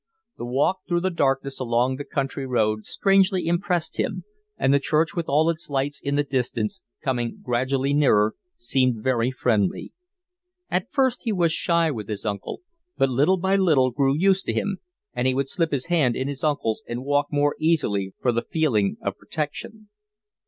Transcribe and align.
The 0.37 0.47
walk 0.47 0.79
through 0.87 1.01
the 1.01 1.11
darkness 1.11 1.59
along 1.59 1.97
the 1.97 2.03
country 2.03 2.47
road 2.47 2.87
strangely 2.87 3.45
impressed 3.45 3.97
him, 3.99 4.23
and 4.57 4.73
the 4.73 4.79
church 4.79 5.13
with 5.15 5.29
all 5.29 5.47
its 5.51 5.69
lights 5.69 6.01
in 6.01 6.15
the 6.15 6.23
distance, 6.23 6.81
coming 7.03 7.37
gradually 7.43 7.93
nearer, 7.93 8.33
seemed 8.57 9.03
very 9.03 9.29
friendly. 9.29 9.93
At 10.71 10.91
first 10.91 11.21
he 11.25 11.31
was 11.31 11.51
shy 11.51 11.91
with 11.91 12.07
his 12.09 12.25
uncle, 12.25 12.61
but 12.97 13.09
little 13.11 13.37
by 13.37 13.55
little 13.57 13.91
grew 13.91 14.15
used 14.17 14.45
to 14.45 14.53
him, 14.53 14.79
and 15.13 15.27
he 15.27 15.35
would 15.35 15.49
slip 15.49 15.69
his 15.71 15.85
hand 15.85 16.15
in 16.15 16.27
his 16.27 16.43
uncle's 16.43 16.81
and 16.87 17.05
walk 17.05 17.27
more 17.31 17.55
easily 17.59 18.15
for 18.23 18.31
the 18.31 18.41
feeling 18.41 18.97
of 19.03 19.19
protection. 19.19 19.89